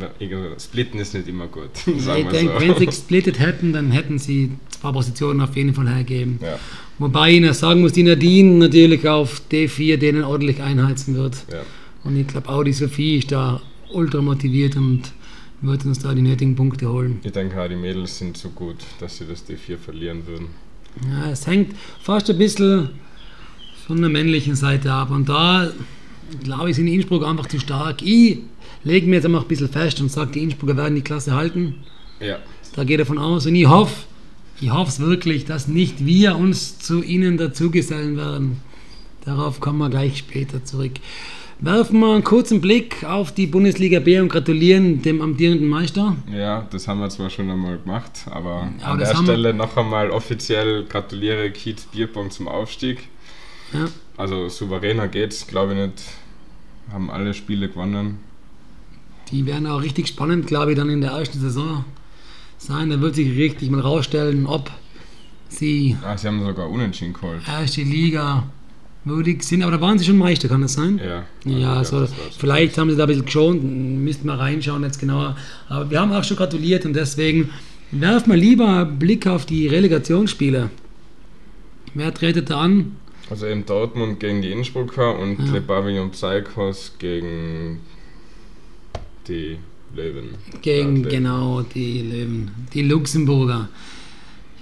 splitten 0.58 1.00
ist 1.00 1.14
nicht 1.14 1.28
immer 1.28 1.46
gut. 1.46 1.70
Ich 1.86 2.04
denke, 2.04 2.52
so. 2.54 2.60
wenn 2.60 2.76
sie 2.76 2.86
gesplittet 2.94 3.38
hätten, 3.38 3.72
dann 3.72 3.90
hätten 3.90 4.18
sie 4.18 4.52
zwei 4.70 4.92
Positionen 4.92 5.40
auf 5.40 5.56
jeden 5.56 5.74
Fall 5.74 5.88
hergeben. 5.88 6.38
Ja, 6.42 6.58
Wobei 6.98 7.32
ich 7.34 7.40
noch 7.40 7.54
sagen 7.54 7.80
muss, 7.82 7.92
die 7.92 8.02
Nadine 8.02 8.58
natürlich 8.58 9.06
auf 9.08 9.42
D4 9.50 9.96
denen 9.98 10.24
ordentlich 10.24 10.62
einheizen 10.62 11.14
wird. 11.14 11.36
ja. 11.52 11.62
Und 12.04 12.16
ich 12.16 12.26
glaube 12.28 12.48
auch 12.48 12.62
die 12.62 12.72
Sophie 12.72 13.16
ist 13.18 13.32
da 13.32 13.60
ultra 13.92 14.22
motiviert 14.22 14.76
und 14.76 15.02
wird 15.60 15.84
uns 15.84 15.98
da 15.98 16.14
die 16.14 16.22
nötigen 16.22 16.54
Punkte 16.54 16.88
holen. 16.88 17.18
Ich 17.24 17.32
denke 17.32 17.60
auch, 17.60 17.68
die 17.68 17.74
Mädels 17.74 18.18
sind 18.18 18.36
so 18.36 18.50
gut, 18.50 18.76
dass 19.00 19.18
sie 19.18 19.24
das 19.26 19.44
D4 19.48 19.76
verlieren 19.76 20.24
würden. 20.26 20.46
Ja, 21.10 21.30
es 21.32 21.46
hängt 21.46 21.74
fast 22.00 22.30
ein 22.30 22.38
bisschen 22.38 22.90
von 23.86 24.00
der 24.00 24.08
männlichen 24.10 24.54
Seite 24.54 24.92
ab. 24.92 25.10
Und 25.10 25.28
da, 25.28 25.70
glaube 26.42 26.70
ich, 26.70 26.76
sind 26.76 26.86
die 26.86 26.94
Innsbrucker 26.94 27.26
einfach 27.28 27.46
zu 27.46 27.58
stark. 27.60 28.02
Ich 28.02 28.38
lege 28.84 29.06
mir 29.06 29.16
jetzt 29.16 29.26
einfach 29.26 29.42
ein 29.42 29.48
bisschen 29.48 29.68
fest 29.68 30.00
und 30.00 30.10
sage, 30.10 30.32
die 30.32 30.42
Innsbrucker 30.42 30.76
werden 30.76 30.94
die 30.94 31.02
Klasse 31.02 31.34
halten. 31.34 31.76
Ja, 32.20 32.38
Da 32.74 32.84
geht 32.84 33.00
davon 33.00 33.18
aus. 33.18 33.46
Und 33.46 33.54
ich 33.54 33.66
hoffe, 33.68 33.94
ich 34.60 34.70
hoffe 34.70 34.88
es 34.90 35.00
wirklich, 35.00 35.44
dass 35.44 35.68
nicht 35.68 36.04
wir 36.06 36.36
uns 36.36 36.78
zu 36.78 37.02
ihnen 37.02 37.36
dazugesellen 37.36 38.16
werden. 38.16 38.60
Darauf 39.24 39.60
kommen 39.60 39.78
wir 39.78 39.90
gleich 39.90 40.18
später 40.18 40.64
zurück. 40.64 40.92
Werfen 41.58 42.00
wir 42.00 42.12
einen 42.14 42.22
kurzen 42.22 42.60
Blick 42.60 43.02
auf 43.04 43.32
die 43.32 43.46
Bundesliga 43.46 43.98
B 43.98 44.20
und 44.20 44.28
gratulieren 44.28 45.00
dem 45.00 45.22
amtierenden 45.22 45.68
Meister. 45.68 46.14
ja, 46.30 46.66
das 46.70 46.86
haben 46.86 47.00
wir 47.00 47.08
zwar 47.08 47.30
schon 47.30 47.50
einmal 47.50 47.78
gemacht, 47.78 48.10
aber, 48.26 48.70
Aber 48.82 48.92
an 48.92 48.98
der 48.98 49.14
Stelle 49.16 49.54
noch 49.54 49.74
einmal 49.76 50.10
offiziell 50.10 50.84
gratuliere 50.84 51.50
Kiez 51.50 51.84
Bierpong 51.86 52.30
zum 52.30 52.46
Aufstieg. 52.46 53.08
Ja. 53.72 53.86
Also 54.16 54.48
souveräner 54.48 55.08
geht's, 55.08 55.46
glaube 55.46 55.72
ich 55.74 55.78
nicht. 55.78 56.02
Haben 56.92 57.10
alle 57.10 57.34
Spiele 57.34 57.68
gewonnen. 57.68 58.18
Die 59.30 59.44
werden 59.44 59.66
auch 59.66 59.82
richtig 59.82 60.06
spannend, 60.08 60.46
glaube 60.46 60.72
ich, 60.72 60.78
dann 60.78 60.88
in 60.88 61.00
der 61.00 61.10
ersten 61.10 61.40
Saison 61.40 61.84
sein. 62.58 62.90
Da 62.90 63.00
wird 63.00 63.16
sich 63.16 63.36
richtig 63.36 63.70
mal 63.70 63.80
rausstellen, 63.80 64.46
ob 64.46 64.70
sie 65.48 65.96
Ah, 66.04 66.16
sie 66.16 66.28
haben 66.28 66.44
sogar 66.44 66.70
unentschieden 66.70 67.12
geholt. 67.12 67.40
erste 67.46 67.82
Liga 67.82 68.44
würdig 69.04 69.42
sind. 69.42 69.62
Aber 69.62 69.72
da 69.72 69.80
waren 69.80 69.98
sie 69.98 70.04
schon 70.04 70.16
Meister, 70.18 70.48
kann 70.48 70.62
das 70.62 70.74
sein? 70.74 70.98
Ja, 71.04 71.24
Ja, 71.44 71.74
also, 71.74 71.96
so, 71.96 72.00
das 72.02 72.10
war's. 72.12 72.36
vielleicht 72.38 72.78
haben 72.78 72.90
sie 72.90 72.96
da 72.96 73.04
ein 73.04 73.08
bisschen 73.08 73.24
geschont, 73.24 73.62
müssten 74.04 74.26
wir 74.26 74.34
reinschauen 74.34 74.82
jetzt 74.84 74.98
genauer. 75.00 75.36
Aber 75.68 75.90
wir 75.90 76.00
haben 76.00 76.12
auch 76.12 76.24
schon 76.24 76.36
gratuliert 76.36 76.86
und 76.86 76.94
deswegen 76.94 77.50
werfen 77.90 78.30
wir 78.32 78.38
lieber 78.38 78.68
einen 78.68 78.98
Blick 78.98 79.26
auf 79.26 79.44
die 79.44 79.66
Relegationsspiele. 79.66 80.70
Wer 81.94 82.14
tretet 82.14 82.50
da 82.50 82.60
an? 82.60 82.96
Also 83.28 83.46
eben 83.46 83.66
Dortmund 83.66 84.20
gegen 84.20 84.40
die 84.42 84.52
Innsbrucker 84.52 85.18
und 85.18 85.38
Ja. 85.46 85.52
Le 85.54 85.60
Pavillon 85.60 86.10
Psychos 86.10 86.92
gegen 86.98 87.80
die 89.26 89.58
Löwen. 89.94 90.30
Gegen, 90.62 91.02
Ja, 91.04 91.08
genau, 91.10 91.62
die 91.62 92.02
Löwen, 92.02 92.50
die 92.72 92.82
Luxemburger. 92.82 93.68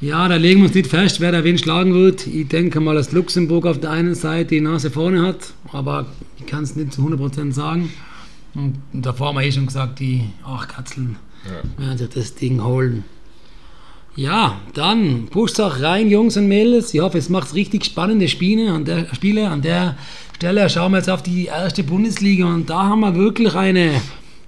Ja, 0.00 0.28
da 0.28 0.36
legen 0.36 0.60
wir 0.60 0.66
uns 0.66 0.74
nicht 0.74 0.88
fest, 0.88 1.20
wer 1.20 1.32
da 1.32 1.44
wen 1.44 1.56
schlagen 1.58 1.94
wird. 1.94 2.26
Ich 2.26 2.48
denke 2.48 2.80
mal, 2.80 2.94
dass 2.94 3.12
Luxemburg 3.12 3.66
auf 3.66 3.80
der 3.80 3.90
einen 3.90 4.14
Seite 4.14 4.50
die 4.50 4.60
Nase 4.60 4.90
vorne 4.90 5.22
hat, 5.22 5.52
aber 5.72 6.06
ich 6.38 6.46
kann 6.46 6.64
es 6.64 6.76
nicht 6.76 6.92
zu 6.92 7.02
100% 7.02 7.52
sagen. 7.52 7.90
Und 8.54 8.76
davor 8.92 9.28
haben 9.28 9.36
wir 9.36 9.42
eh 9.44 9.52
schon 9.52 9.66
gesagt, 9.66 10.00
die 10.00 10.24
Achtkatzeln 10.44 11.16
Ja. 11.46 11.84
werden 11.86 11.98
sich 11.98 12.08
das 12.08 12.34
Ding 12.34 12.62
holen. 12.62 13.04
Ja, 14.16 14.60
dann 14.74 15.26
pusht 15.28 15.60
auch 15.60 15.80
rein, 15.80 16.08
Jungs 16.08 16.36
und 16.36 16.46
Mädels. 16.46 16.94
Ich 16.94 17.00
hoffe, 17.00 17.18
es 17.18 17.28
macht 17.28 17.54
richtig 17.54 17.84
spannende 17.84 18.28
Spiele 18.28 18.70
an 18.70 18.84
der, 18.84 19.12
Spiele. 19.12 19.48
An 19.48 19.60
der 19.60 19.96
Stelle 20.36 20.70
schauen 20.70 20.92
wir 20.92 20.98
jetzt 20.98 21.10
auf 21.10 21.22
die 21.22 21.46
erste 21.46 21.82
Bundesliga 21.82 22.46
und 22.46 22.70
da 22.70 22.84
haben 22.84 23.00
wir 23.00 23.16
wirklich 23.16 23.54
eine 23.56 24.00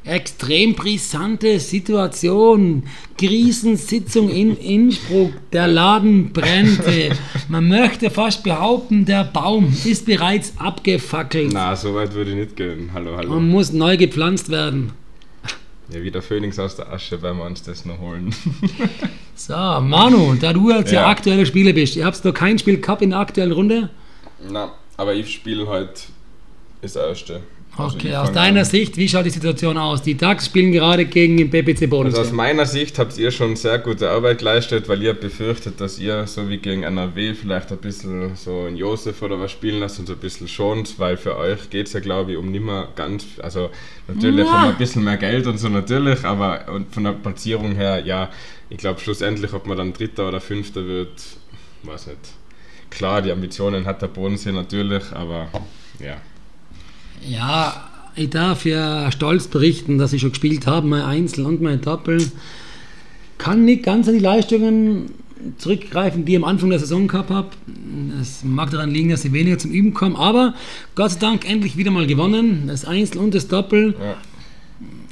extrem 0.05 0.75
brisante 0.75 1.59
Situation. 1.59 2.85
Krisensitzung 3.19 4.31
in 4.31 4.57
Innsbruck. 4.57 5.33
Der 5.53 5.67
Laden 5.67 6.33
brennte. 6.33 7.11
Man 7.49 7.67
möchte 7.67 8.11
fast 8.11 8.45
behaupten, 8.45 9.05
der 9.05 9.25
Baum 9.25 9.75
ist 9.85 10.07
bereits 10.07 10.53
abgefackelt 10.59 11.51
Na, 11.53 11.75
so 11.75 11.93
weit 11.97 12.15
würde 12.15 12.31
ich 12.31 12.37
nicht 12.37 12.57
gehen. 12.57 12.91
Hallo, 12.95 13.17
hallo. 13.17 13.35
und 13.35 13.49
muss 13.49 13.73
neu 13.73 13.97
gepflanzt 13.97 14.49
werden. 14.49 14.93
Ja, 15.89 16.03
wie 16.03 16.11
der 16.11 16.23
Phönix 16.23 16.59
aus 16.59 16.75
der 16.77 16.93
Asche 16.93 17.23
werden 17.23 17.39
wir 17.39 17.45
uns 17.45 17.63
das 17.63 17.85
noch 17.85 17.99
holen. 17.99 18.35
So, 19.39 19.53
Manu, 19.55 20.35
da 20.41 20.55
du 20.55 20.71
jetzt 20.71 20.91
ja, 20.93 21.03
Ja. 21.03 21.09
aktueller 21.09 21.45
Spieler 21.45 21.75
bist, 21.75 21.95
ihr 21.95 22.07
habt 22.07 22.25
noch 22.25 22.33
kein 22.33 22.59
Spiel 22.59 22.81
gehabt 22.81 23.03
in 23.03 23.11
der 23.11 23.19
aktuellen 23.19 23.53
Runde? 23.53 23.91
Na, 24.51 24.73
aber 24.97 25.13
ich 25.15 25.31
spiele 25.31 25.67
heute 25.67 25.93
das 26.81 26.97
erste. 26.97 27.43
Also 27.79 27.97
Okay, 27.97 28.15
aus 28.17 28.33
deiner 28.33 28.61
an. 28.61 28.65
Sicht, 28.65 28.97
wie 28.97 29.07
schaut 29.07 29.27
die 29.27 29.31
Situation 29.31 29.77
aus? 29.77 30.01
Die 30.01 30.17
DAX 30.17 30.47
spielen 30.47 30.73
gerade 30.73 31.05
gegen 31.05 31.37
den 31.37 31.51
PPC 31.51 31.93
Also 31.93 32.23
aus 32.23 32.33
meiner 32.33 32.65
Sicht 32.65 32.99
habt 32.99 33.19
ihr 33.19 33.31
schon 33.31 33.55
sehr 33.55 33.79
gute 33.79 34.09
Arbeit 34.09 34.39
geleistet, 34.39 34.89
weil 34.89 35.03
ihr 35.03 35.13
befürchtet, 35.13 35.79
dass 35.81 35.99
ihr 35.99 36.27
so 36.27 36.49
wie 36.49 36.57
gegen 36.57 36.85
NRW 36.85 37.35
vielleicht 37.35 37.71
ein 37.73 37.79
bisschen 37.79 38.35
so 38.35 38.61
einen 38.67 38.77
Josef 38.77 39.21
oder 39.21 39.39
was 39.39 39.53
spielen 39.53 39.79
lasst 39.81 39.99
und 39.99 40.07
so 40.07 40.15
ein 40.15 40.19
bisschen 40.19 40.49
schont, 40.49 40.99
weil 40.99 41.19
für 41.19 41.37
euch 41.37 41.69
geht 41.69 41.89
es 41.89 41.93
ja 41.93 42.01
glaube 42.01 42.33
ich 42.33 42.39
um 42.39 42.51
nimmer 42.51 42.89
ganz, 42.97 43.27
also 43.43 43.69
natürlich 44.09 44.47
Ja. 44.47 44.63
um 44.63 44.69
ein 44.71 44.79
bisschen 44.79 45.05
mehr 45.05 45.19
Geld 45.19 45.47
und 45.47 45.59
so 45.59 45.69
natürlich, 45.69 46.25
aber 46.25 46.65
von 46.93 47.05
der 47.05 47.13
Platzierung 47.13 47.75
her, 47.75 48.03
ja, 48.07 48.31
ich 48.71 48.79
glaube 48.79 49.01
schlussendlich, 49.01 49.53
ob 49.53 49.67
man 49.67 49.77
dann 49.77 49.93
Dritter 49.93 50.29
oder 50.29 50.41
Fünfter 50.41 50.87
wird, 50.87 51.13
weiß 51.83 52.07
nicht. 52.07 52.21
Klar, 52.89 53.21
die 53.21 53.33
Ambitionen 53.33 53.85
hat 53.85 54.01
der 54.01 54.07
Bodensee 54.09 54.53
natürlich, 54.53 55.05
aber 55.13 55.49
ja. 56.01 56.17
Ja, 57.23 57.89
ich 58.15 58.31
darf 58.31 58.65
ja 58.65 59.13
stolz 59.13 59.49
berichten, 59.49 59.99
dass 59.99 60.13
ich 60.13 60.23
schon 60.23 60.31
gespielt 60.31 60.67
habe, 60.67 60.87
mein 60.87 61.03
Einzel 61.03 61.45
und 61.47 61.61
mein 61.61 61.81
Doppel. 61.81 62.25
Kann 63.39 63.65
nicht 63.65 63.83
ganz 63.83 64.09
an 64.09 64.15
die 64.15 64.21
Leistungen 64.21 65.11
zurückgreifen, 65.59 66.25
die 66.25 66.33
ich 66.33 66.39
am 66.39 66.45
Anfang 66.45 66.71
der 66.71 66.79
Saison 66.79 67.09
gehabt 67.09 67.31
habe. 67.31 67.49
Es 68.21 68.43
mag 68.43 68.71
daran 68.71 68.91
liegen, 68.91 69.11
dass 69.11 69.25
ich 69.25 69.33
weniger 69.33 69.59
zum 69.59 69.71
Üben 69.71 69.93
komme, 69.93 70.19
aber 70.19 70.55
Gott 70.95 71.13
sei 71.13 71.19
Dank 71.19 71.49
endlich 71.49 71.77
wieder 71.77 71.91
mal 71.91 72.07
gewonnen. 72.07 72.65
Das 72.69 72.85
Einzel 72.85 73.19
und 73.19 73.35
das 73.35 73.49
Doppel. 73.49 73.95
ja. 74.01 74.17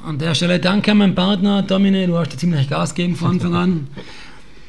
An 0.05 0.19
der 0.19 0.35
Stelle 0.35 0.59
danke 0.59 0.91
an 0.91 0.99
meinen 0.99 1.15
Partner 1.15 1.63
Domine, 1.63 2.05
du 2.05 2.15
hast 2.15 2.31
dir 2.31 2.37
ziemlich 2.37 2.69
Gas 2.69 2.93
gegeben 2.93 3.15
von 3.15 3.31
Anfang 3.31 3.55
an. 3.55 3.87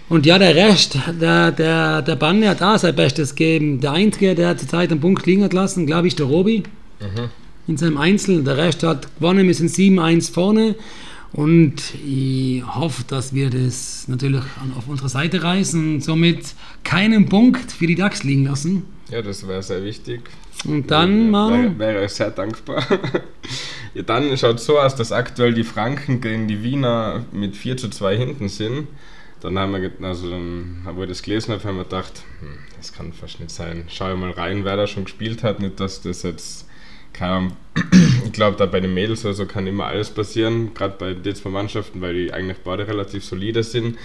Und 0.08 0.24
ja, 0.24 0.38
der 0.38 0.54
Rest, 0.54 0.98
der, 1.20 1.52
der, 1.52 2.00
der 2.00 2.16
Banne 2.16 2.48
hat 2.48 2.62
auch 2.62 2.78
sein 2.78 2.94
Bestes 2.94 3.34
gegeben. 3.34 3.80
Der 3.80 3.92
Einzige, 3.92 4.34
der 4.34 4.56
zurzeit 4.56 4.90
einen 4.90 5.00
Punkt 5.00 5.26
liegen 5.26 5.44
hat 5.44 5.52
lassen, 5.52 5.84
glaube 5.84 6.06
ich, 6.06 6.16
der 6.16 6.24
Robi. 6.24 6.62
In 7.66 7.76
seinem 7.76 7.98
Einzel. 7.98 8.44
Der 8.44 8.56
Rest 8.56 8.82
hat 8.82 9.14
gewonnen, 9.16 9.46
wir 9.46 9.54
sind 9.54 9.70
7-1 9.70 10.32
vorne. 10.32 10.76
Und 11.32 11.94
ich 12.06 12.64
hoffe, 12.64 13.04
dass 13.06 13.34
wir 13.34 13.50
das 13.50 14.08
natürlich 14.08 14.42
auf 14.76 14.88
unsere 14.88 15.08
Seite 15.08 15.42
reißen 15.42 15.94
und 15.94 16.00
somit 16.04 16.54
keinen 16.82 17.28
Punkt 17.28 17.72
für 17.72 17.86
die 17.86 17.94
DAX 17.94 18.22
liegen 18.22 18.44
lassen. 18.44 18.84
Ja, 19.10 19.22
das 19.22 19.46
wäre 19.46 19.62
sehr 19.62 19.84
wichtig. 19.84 20.22
Und 20.64 20.90
dann, 20.90 21.30
Manu, 21.30 21.78
wäre, 21.78 22.04
ich 22.04 22.12
sehr 22.12 22.30
dankbar. 22.30 22.84
ja, 23.94 24.02
dann 24.02 24.36
schaut 24.36 24.60
so 24.60 24.78
aus, 24.78 24.96
dass 24.96 25.12
aktuell 25.12 25.54
die 25.54 25.64
Franken 25.64 26.20
gegen 26.20 26.48
die 26.48 26.62
Wiener 26.62 27.24
mit 27.32 27.56
4 27.56 27.76
zu 27.76 27.88
2 27.88 28.16
hinten 28.16 28.48
sind. 28.48 28.88
Dann 29.40 29.58
haben 29.58 29.72
wir, 29.74 29.92
also 30.00 30.30
dann, 30.30 30.86
wo 30.94 31.02
ich 31.02 31.08
das 31.08 31.22
gelesen 31.22 31.52
habe, 31.52 31.62
haben 31.64 31.76
wir 31.76 31.84
gedacht, 31.84 32.22
hm, 32.40 32.58
das 32.78 32.92
kann 32.92 33.12
fast 33.12 33.38
nicht 33.38 33.50
sein. 33.50 33.84
Schau 33.88 34.16
mal 34.16 34.30
rein, 34.30 34.64
wer 34.64 34.76
da 34.76 34.86
schon 34.86 35.04
gespielt 35.04 35.42
hat, 35.42 35.60
nicht, 35.60 35.78
dass 35.78 36.00
das 36.00 36.22
jetzt, 36.22 36.65
keine 37.16 37.32
Ahnung, 37.32 37.52
ich 38.24 38.32
glaube, 38.32 38.56
da 38.56 38.66
bei 38.66 38.80
den 38.80 38.94
Mädels 38.94 39.24
oder 39.24 39.34
so 39.34 39.46
kann 39.46 39.66
immer 39.66 39.86
alles 39.86 40.10
passieren, 40.10 40.74
gerade 40.74 40.96
bei 40.98 41.14
den 41.14 41.34
zwei 41.34 41.50
Mannschaften, 41.50 42.00
weil 42.00 42.14
die 42.14 42.32
eigentlich 42.32 42.58
beide 42.64 42.86
relativ 42.86 43.24
solide 43.24 43.62
sind. 43.62 43.98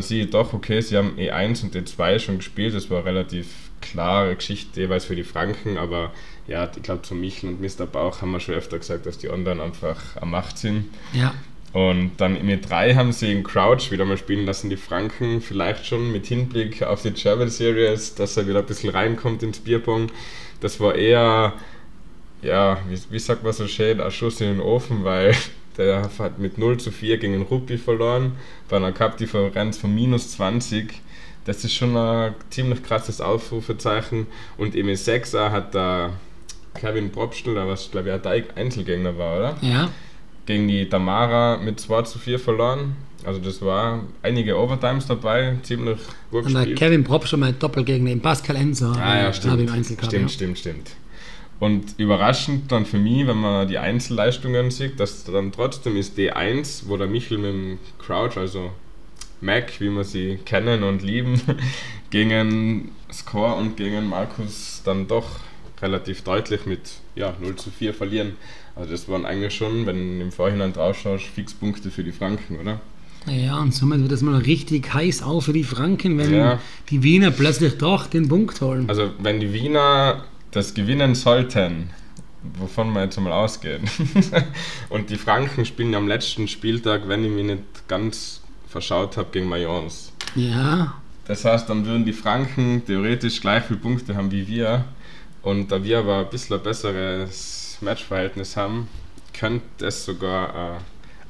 Sehe 0.00 0.24
ich 0.24 0.30
doch, 0.30 0.54
okay, 0.54 0.80
sie 0.80 0.96
haben 0.96 1.16
E1 1.16 1.62
und 1.62 1.76
E2 1.76 2.18
schon 2.18 2.38
gespielt, 2.38 2.74
das 2.74 2.90
war 2.90 2.98
eine 2.98 3.06
relativ 3.06 3.46
klare 3.80 4.34
Geschichte 4.34 4.80
jeweils 4.80 5.04
für 5.04 5.14
die 5.14 5.22
Franken, 5.22 5.78
aber 5.78 6.12
ja, 6.48 6.68
ich 6.74 6.82
glaube, 6.82 7.02
zu 7.02 7.14
Michel 7.14 7.50
und 7.50 7.60
Mr. 7.60 7.86
Bauch 7.86 8.20
haben 8.20 8.32
wir 8.32 8.40
schon 8.40 8.56
öfter 8.56 8.78
gesagt, 8.78 9.06
dass 9.06 9.18
die 9.18 9.30
anderen 9.30 9.60
einfach 9.60 10.16
am 10.16 10.30
Macht 10.32 10.58
sind. 10.58 10.86
ja, 11.12 11.32
Und 11.72 12.12
dann 12.16 12.34
in 12.34 12.48
E3 12.50 12.96
haben 12.96 13.12
sie 13.12 13.30
in 13.30 13.44
Crouch 13.44 13.92
wieder 13.92 14.04
mal 14.04 14.16
spielen 14.16 14.46
lassen, 14.46 14.68
die 14.68 14.76
Franken, 14.76 15.40
vielleicht 15.40 15.86
schon 15.86 16.10
mit 16.10 16.26
Hinblick 16.26 16.82
auf 16.82 17.02
die 17.02 17.12
German 17.12 17.50
Series, 17.50 18.14
dass 18.16 18.36
er 18.36 18.48
wieder 18.48 18.60
ein 18.60 18.66
bisschen 18.66 18.90
reinkommt 18.90 19.44
ins 19.44 19.60
Bierpong. 19.60 20.10
Das 20.60 20.80
war 20.80 20.96
eher, 20.96 21.52
ja, 22.42 22.78
wie, 22.88 22.98
wie 23.10 23.18
sagt 23.18 23.42
man 23.42 23.52
so 23.52 23.66
schön, 23.66 24.00
ein 24.00 24.10
Schuss 24.10 24.40
in 24.40 24.48
den 24.48 24.60
Ofen, 24.60 25.04
weil 25.04 25.34
der 25.76 26.10
hat 26.18 26.38
mit 26.38 26.58
0 26.58 26.78
zu 26.78 26.90
4 26.90 27.18
gegen 27.18 27.32
den 27.32 27.42
Ruppi 27.42 27.78
verloren, 27.78 28.32
bei 28.68 28.76
einer 28.76 28.92
Cup-Differenz 28.92 29.78
von 29.78 29.94
minus 29.94 30.32
20. 30.32 30.92
Das 31.44 31.64
ist 31.64 31.74
schon 31.74 31.96
ein 31.96 32.34
ziemlich 32.50 32.82
krasses 32.82 33.20
Aufrufezeichen. 33.20 34.26
Und 34.58 34.74
im 34.74 34.86
E6er 34.88 35.50
hat 35.50 35.74
da 35.74 36.12
Kevin 36.74 37.10
Probstl, 37.10 37.54
der 37.54 37.66
was 37.66 37.90
glaube 37.90 38.10
ich 38.10 38.26
ein 38.26 38.44
Einzelgänger 38.54 39.16
war, 39.16 39.38
oder? 39.38 39.56
ja. 39.62 39.88
gegen 40.46 40.68
die 40.68 40.88
Tamara 40.88 41.56
mit 41.56 41.80
2 41.80 42.02
zu 42.02 42.18
4 42.18 42.38
verloren. 42.38 42.96
Also 43.24 43.40
das 43.40 43.60
war 43.62 44.04
einige 44.22 44.56
Overtimes 44.56 45.06
dabei, 45.06 45.56
ziemlich 45.62 45.98
gut 46.30 46.46
Und 46.46 46.54
gespielt. 46.54 46.78
Kevin 46.78 47.04
Prop 47.04 47.26
schon 47.26 47.40
mal 47.40 47.52
doppelt 47.52 47.86
gegen 47.86 48.06
den 48.06 48.20
Pascal 48.20 48.56
Enzo. 48.56 48.92
Ah 48.92 49.22
ja, 49.22 49.32
stimmt. 49.32 49.60
im 49.60 49.72
Einzel 49.72 49.96
gehabt, 49.96 50.12
stimmt, 50.12 50.30
ja. 50.30 50.34
stimmt, 50.34 50.58
stimmt. 50.58 50.90
Und 51.60 51.94
überraschend 51.98 52.70
dann 52.70 52.86
für 52.86 52.98
mich, 52.98 53.26
wenn 53.26 53.38
man 53.38 53.66
die 53.66 53.78
Einzelleistungen 53.78 54.70
sieht, 54.70 55.00
dass 55.00 55.24
dann 55.24 55.50
trotzdem 55.50 55.96
ist 55.96 56.16
D1, 56.16 56.84
wo 56.86 56.96
der 56.96 57.08
Michel 57.08 57.38
mit 57.38 57.52
dem 57.52 57.78
Crouch, 57.98 58.36
also 58.36 58.70
Mac, 59.40 59.80
wie 59.80 59.90
wir 59.90 60.04
sie 60.04 60.38
kennen 60.44 60.82
und 60.84 61.02
lieben, 61.02 61.40
gegen 62.10 62.92
Score 63.12 63.54
und 63.56 63.76
gegen 63.76 64.08
Markus 64.08 64.82
dann 64.84 65.08
doch 65.08 65.40
relativ 65.82 66.22
deutlich 66.22 66.66
mit 66.66 66.80
ja, 67.16 67.34
0 67.40 67.56
zu 67.56 67.70
4 67.70 67.94
verlieren. 67.94 68.36
Also 68.76 68.90
das 68.92 69.08
waren 69.08 69.26
eigentlich 69.26 69.54
schon, 69.54 69.86
wenn 69.86 70.18
du 70.18 70.24
im 70.24 70.32
Vorhinein 70.32 70.72
drauf 70.72 70.98
schaust, 70.98 71.24
Fixpunkte 71.24 71.90
für 71.90 72.04
die 72.04 72.12
Franken, 72.12 72.58
oder? 72.60 72.80
Ja, 73.26 73.58
und 73.60 73.74
somit 73.74 74.00
wird 74.00 74.12
es 74.12 74.22
mal 74.22 74.38
richtig 74.40 74.92
heiß 74.94 75.22
auf 75.22 75.46
für 75.46 75.52
die 75.52 75.64
Franken, 75.64 76.18
wenn 76.18 76.32
Ja. 76.34 76.60
die 76.90 77.02
Wiener 77.02 77.30
plötzlich 77.32 77.76
doch 77.78 78.06
den 78.06 78.28
Punkt 78.28 78.60
holen. 78.60 78.88
Also 78.88 79.10
wenn 79.18 79.40
die 79.40 79.52
Wiener 79.52 80.24
das 80.50 80.74
gewinnen 80.74 81.14
sollten, 81.14 81.90
wovon 82.58 82.92
wir 82.92 83.04
jetzt 83.04 83.20
mal 83.20 83.32
ausgehen, 83.32 83.88
und 84.88 85.10
die 85.10 85.16
Franken 85.16 85.64
spielen 85.64 85.94
am 85.94 86.08
letzten 86.08 86.48
Spieltag, 86.48 87.08
wenn 87.08 87.24
ich 87.24 87.30
mich 87.30 87.44
nicht 87.44 87.88
ganz 87.88 88.40
verschaut 88.68 89.16
habe, 89.16 89.28
gegen 89.32 89.48
Mayence. 89.48 90.12
Ja, 90.34 90.94
Das 91.26 91.44
heißt, 91.44 91.68
dann 91.68 91.84
würden 91.86 92.04
die 92.04 92.12
Franken 92.12 92.82
theoretisch 92.86 93.40
gleich 93.40 93.64
viele 93.64 93.80
Punkte 93.80 94.14
haben 94.16 94.30
wie 94.30 94.46
wir. 94.46 94.84
Und 95.42 95.70
da 95.70 95.82
wir 95.82 96.00
aber 96.00 96.20
ein 96.20 96.30
bisschen 96.30 96.56
ein 96.56 96.62
besseres 96.62 97.78
Matchverhältnis 97.80 98.56
haben, 98.56 98.88
könnte 99.32 99.86
es 99.86 100.04
sogar 100.04 100.76
äh, 100.76 100.78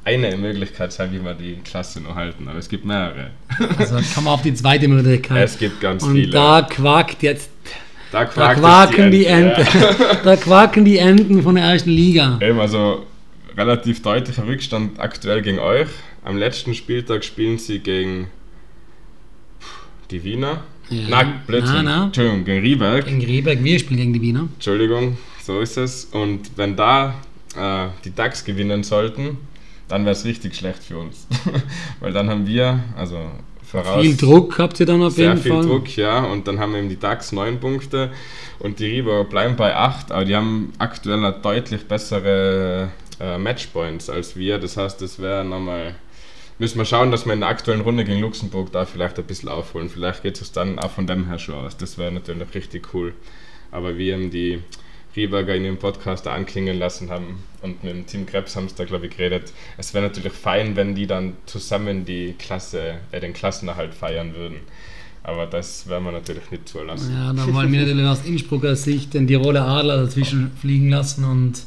eine 0.05 0.37
Möglichkeit 0.37 0.93
sein, 0.93 1.13
wie 1.13 1.23
wir 1.23 1.35
die 1.35 1.57
Klasse 1.57 2.01
noch 2.01 2.15
halten. 2.15 2.49
Aber 2.49 2.59
es 2.59 2.69
gibt 2.69 2.85
mehrere. 2.85 3.31
also 3.79 3.97
kann 4.15 4.25
man 4.25 4.35
auf 4.35 4.43
die 4.43 4.55
zweite 4.55 4.89
Möglichkeit. 4.89 5.45
Es 5.45 5.59
gibt 5.59 5.81
ganz 5.81 6.03
und 6.03 6.15
viele. 6.15 6.31
da 6.31 6.63
quakt 6.63 7.23
jetzt, 7.23 7.51
da 8.13 8.25
da 8.25 8.55
quaken 8.55 9.11
die 9.11 9.27
Ente. 9.27 9.61
Enten. 9.61 9.81
Ja. 9.81 10.15
da 10.25 10.37
quaken 10.37 10.85
die 10.85 10.99
Enten 10.99 11.43
von 11.43 11.55
der 11.55 11.65
ersten 11.65 11.91
Liga. 11.91 12.39
Eben, 12.41 12.59
also 12.61 13.07
relativ 13.57 14.03
deutlicher 14.03 14.47
Rückstand 14.47 14.99
aktuell 15.01 15.43
gegen 15.43 15.59
euch. 15.59 15.89
Am 16.25 16.37
letzten 16.37 16.75
Spieltag 16.75 17.25
spielen 17.25 17.59
sie 17.59 17.81
gegen 17.81 18.29
die 20.11 20.23
Wiener. 20.25 20.63
Ja. 20.91 21.09
Nein, 21.09 21.43
Blödsinn. 21.47 21.75
Na, 21.77 21.83
na. 21.83 22.05
Entschuldigung, 22.05 22.45
gegen 22.45 22.61
Rieberg. 22.61 23.05
Gegen 23.05 23.23
Rieberg, 23.23 23.63
wir 23.63 23.79
spielen 23.79 23.99
gegen 23.99 24.13
die 24.15 24.23
Wiener. 24.23 24.49
Entschuldigung, 24.55 25.19
so 25.43 25.61
ist 25.61 25.77
es. 25.77 26.07
Und 26.07 26.57
wenn 26.57 26.77
da 26.77 27.15
äh, 27.57 27.89
die 28.05 28.15
DAX 28.15 28.45
gewinnen 28.45 28.83
sollten, 28.85 29.39
dann 29.89 30.05
wäre 30.05 30.13
es 30.13 30.25
richtig 30.25 30.55
schlecht 30.55 30.83
für 30.83 30.99
uns. 30.99 31.27
Weil 32.01 32.13
dann 32.13 32.31
haben 32.31 32.47
wir, 32.47 32.81
also 32.97 33.31
voraus. 33.71 34.03
Viel 34.03 34.17
Druck 34.17 34.59
habt 34.59 34.81
ihr 34.81 34.87
dann 34.87 35.03
auf 35.03 35.15
Sehr 35.15 35.31
jeden 35.31 35.43
viel 35.43 35.53
Fall. 35.53 35.63
Druck, 35.63 35.97
ja. 35.97 36.25
Und 36.25 36.49
dann 36.49 36.59
haben 36.59 36.75
eben 36.75 36.89
die 36.89 36.99
DAX 36.99 37.33
9 37.33 37.61
Punkte 37.61 38.11
und 38.59 38.79
die 38.79 38.87
River 38.87 39.25
bleiben 39.25 39.57
bei 39.57 39.75
8, 39.75 40.13
aber 40.13 40.25
die 40.25 40.35
haben 40.35 40.73
aktuell 40.79 41.19
eine 41.19 41.33
deutlich 41.33 41.87
bessere 41.87 42.91
äh, 43.21 43.39
Matchpoints 43.39 44.11
als 44.11 44.37
wir. 44.37 44.59
Das 44.59 44.77
heißt, 44.77 45.01
das 45.03 45.21
wäre 45.21 45.45
nochmal. 45.45 45.95
Müssen 46.61 46.79
wir 46.79 46.85
schauen, 46.85 47.13
dass 47.13 47.25
wir 47.25 47.35
in 47.35 47.41
der 47.41 47.51
aktuellen 47.51 47.83
Runde 47.83 48.05
gegen 48.05 48.21
Luxemburg 48.21 48.73
da 48.73 48.85
vielleicht 48.85 49.17
ein 49.19 49.25
bisschen 49.25 49.49
aufholen. 49.49 49.89
Vielleicht 49.89 50.25
geht 50.25 50.41
es 50.41 50.51
dann 50.51 50.81
auch 50.81 50.91
von 50.91 51.07
dem 51.07 51.29
her 51.29 51.39
schon 51.39 51.55
aus. 51.55 51.77
Das 51.77 51.99
wäre 51.99 52.11
natürlich 52.11 52.53
richtig 52.53 52.93
cool. 52.95 53.15
Aber 53.71 53.97
wie 53.97 54.11
eben 54.11 54.31
die 54.31 54.61
Rieberger 55.19 55.55
in 55.55 55.65
ihrem 55.65 55.79
Podcast 55.79 56.27
da 56.27 56.33
anklingen 56.35 56.79
lassen 56.79 57.11
haben 57.11 57.43
und 57.63 57.83
mit 57.83 57.93
dem 57.93 58.07
Team 58.07 58.27
Krebs 58.27 58.55
haben 58.57 58.69
sie 58.69 58.75
da, 58.77 58.85
glaube 58.85 59.07
ich, 59.07 59.17
geredet. 59.17 59.53
Es 59.77 59.93
wäre 59.95 60.05
natürlich 60.05 60.33
fein, 60.33 60.77
wenn 60.77 60.95
die 60.95 61.07
dann 61.07 61.35
zusammen 61.47 62.05
die 62.05 62.35
Klasse, 62.39 62.99
äh, 63.13 63.21
den 63.21 63.33
Klassenerhalt 63.33 63.95
feiern 63.95 64.35
würden. 64.35 64.61
Aber 65.25 65.47
das 65.47 65.89
werden 65.89 66.05
wir 66.05 66.13
natürlich 66.13 66.51
nicht 66.51 66.69
zulassen. 66.69 67.13
Ja, 67.13 67.33
da 67.33 67.53
wollen 67.53 67.71
wir 67.73 67.81
natürlich 67.81 68.07
aus 68.07 68.25
Innsbrucker 68.25 68.77
Sicht 68.77 69.13
den 69.13 69.27
Tiroler 69.27 69.67
Adler 69.67 70.03
dazwischen 70.05 70.53
fliegen 70.61 70.89
lassen 70.89 71.25
und 71.25 71.65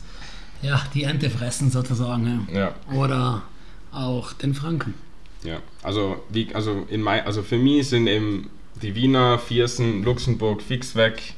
ja, 0.63 0.81
die 0.93 1.03
Ente 1.03 1.29
fressen 1.29 1.70
sozusagen. 1.70 2.48
Ja. 2.51 2.60
Ja, 2.60 2.96
Oder 2.96 3.43
auch 3.91 4.34
den 4.34 4.53
Franken. 4.53 4.93
ja. 5.43 5.58
Also, 5.84 6.24
wie, 6.29 6.53
also, 6.55 6.88
in 6.89 7.01
mein, 7.01 7.25
also 7.25 7.43
für 7.43 7.58
mich 7.58 7.89
sind 7.89 8.08
eben 8.08 8.50
die 8.81 8.96
Wiener, 8.96 9.38
Viersen, 9.38 10.03
Luxemburg 10.03 10.62
fix 10.62 10.96
weg. 10.96 11.34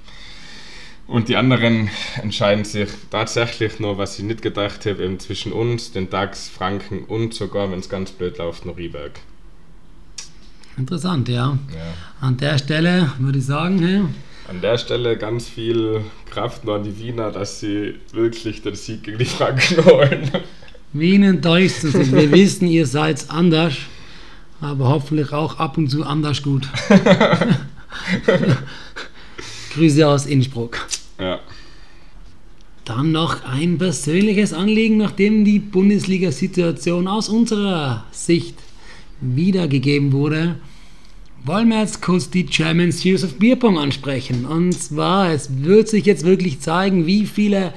Und 1.06 1.28
die 1.28 1.36
anderen 1.36 1.90
entscheiden 2.22 2.64
sich 2.64 2.90
tatsächlich 3.12 3.80
nur, 3.80 3.98
was 3.98 4.18
ich 4.18 4.26
nicht 4.26 4.42
gedacht 4.42 4.86
habe, 4.86 5.04
eben 5.04 5.20
zwischen 5.20 5.52
uns, 5.52 5.92
den 5.92 6.10
DAX, 6.10 6.48
Franken 6.48 7.04
und 7.04 7.34
sogar, 7.34 7.70
wenn 7.72 7.80
es 7.80 7.90
ganz 7.90 8.12
blöd 8.12 8.38
läuft, 8.38 8.66
noch 8.66 8.78
Rieberg. 8.78 9.20
Interessant, 10.78 11.28
ja. 11.28 11.58
Ja. 11.76 11.94
An 12.22 12.38
der 12.38 12.58
Stelle 12.58 13.12
würde 13.20 13.40
ich 13.40 13.46
sagen, 13.46 13.80
hey, 13.80 14.02
An 14.50 14.62
der 14.62 14.78
Stelle 14.78 15.18
ganz 15.18 15.48
viel 15.48 16.02
Kraft 16.30 16.64
nur 16.66 16.76
an 16.76 16.84
die 16.84 16.98
Wiener, 16.98 17.32
dass 17.32 17.60
sie 17.60 17.96
wirklich 18.14 18.62
den 18.62 18.76
Sieg 18.76 19.04
gegen 19.04 19.18
die 19.18 19.26
Franken 19.26 19.86
holen. 19.86 20.32
Wien 20.94 21.24
enttäuscht 21.24 21.82
sind. 21.82 22.12
Wir 22.12 22.32
wissen, 22.32 22.68
ihr 22.68 22.88
seid 22.88 23.30
anders, 23.30 23.74
aber 24.62 24.88
hoffentlich 24.88 25.34
auch 25.34 25.60
ab 25.60 25.78
und 25.78 25.90
zu 25.90 26.06
anders 26.06 26.42
gut. 26.42 26.68
Grüße 29.74 30.08
aus 30.08 30.26
Innsbruck. 30.26 30.78
Ja. 31.24 31.40
Dann 32.84 33.14
noch 33.14 33.46
ein 33.46 33.78
persönliches 33.78 34.52
Anliegen, 34.52 34.98
nachdem 34.98 35.46
die 35.46 35.60
Bundesliga-Situation 35.60 37.08
aus 37.08 37.30
unserer 37.30 38.04
Sicht 38.12 38.56
wiedergegeben 39.22 40.12
wurde, 40.12 40.56
wollen 41.46 41.70
wir 41.70 41.80
jetzt 41.80 42.02
kurz 42.02 42.30
die 42.30 42.46
German 42.46 42.92
Series 42.92 43.24
of 43.24 43.40
Beerpong 43.40 43.78
ansprechen. 43.78 44.46
Und 44.46 44.74
zwar, 44.74 45.32
es 45.32 45.64
wird 45.64 45.88
sich 45.88 46.06
jetzt 46.06 46.26
wirklich 46.26 46.60
zeigen, 46.60 47.06
wie 47.06 47.26
viele 47.26 47.74